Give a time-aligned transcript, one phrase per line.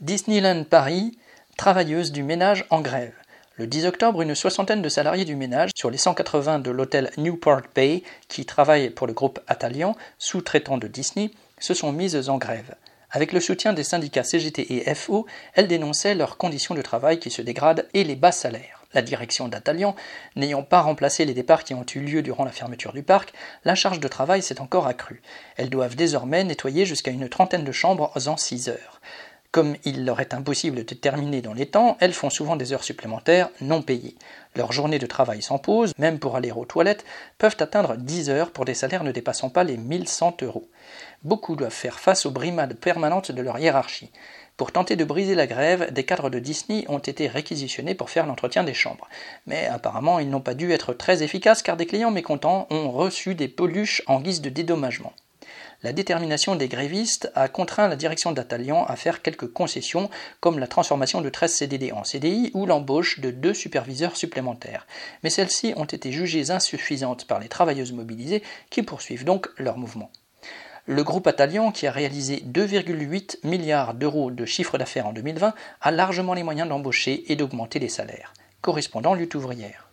[0.00, 1.18] Disneyland Paris,
[1.56, 3.14] travailleuse du ménage en grève.
[3.56, 7.62] Le 10 octobre, une soixantaine de salariés du ménage sur les 180 de l'hôtel Newport
[7.74, 12.76] Bay, qui travaillent pour le groupe Atalian, sous-traitant de Disney, se sont mises en grève.
[13.10, 17.32] Avec le soutien des syndicats CGT et FO, elles dénonçaient leurs conditions de travail qui
[17.32, 18.84] se dégradent et les bas salaires.
[18.94, 19.96] La direction d'Atalian
[20.36, 23.32] n'ayant pas remplacé les départs qui ont eu lieu durant la fermeture du parc,
[23.64, 25.22] la charge de travail s'est encore accrue.
[25.56, 29.00] Elles doivent désormais nettoyer jusqu'à une trentaine de chambres en 6 heures.
[29.50, 32.84] Comme il leur est impossible de terminer dans les temps, elles font souvent des heures
[32.84, 34.14] supplémentaires non payées.
[34.54, 37.06] Leurs journées de travail sans pause, même pour aller aux toilettes,
[37.38, 40.68] peuvent atteindre 10 heures pour des salaires ne dépassant pas les 1100 euros.
[41.22, 44.10] Beaucoup doivent faire face aux brimades permanentes de leur hiérarchie.
[44.58, 48.26] Pour tenter de briser la grève, des cadres de Disney ont été réquisitionnés pour faire
[48.26, 49.08] l'entretien des chambres.
[49.46, 53.34] Mais apparemment, ils n'ont pas dû être très efficaces car des clients mécontents ont reçu
[53.34, 55.14] des peluches en guise de dédommagement
[55.82, 60.66] la détermination des grévistes a contraint la direction d'Atalian à faire quelques concessions, comme la
[60.66, 64.86] transformation de 13 CDD en CDI ou l'embauche de deux superviseurs supplémentaires.
[65.22, 70.10] Mais celles-ci ont été jugées insuffisantes par les travailleuses mobilisées qui poursuivent donc leur mouvement.
[70.86, 75.52] Le groupe Atalian, qui a réalisé 2,8 milliards d'euros de chiffre d'affaires en 2020,
[75.82, 78.32] a largement les moyens d'embaucher et d'augmenter les salaires.
[78.62, 79.87] Correspondant lutte ouvrière.